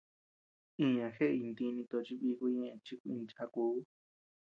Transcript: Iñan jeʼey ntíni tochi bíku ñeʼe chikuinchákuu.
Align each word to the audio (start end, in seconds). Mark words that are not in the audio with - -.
Iñan 0.83 1.11
jeʼey 1.17 1.39
ntíni 1.51 1.83
tochi 1.91 2.13
bíku 2.21 2.45
ñeʼe 2.57 2.77
chikuinchákuu. 2.85 3.75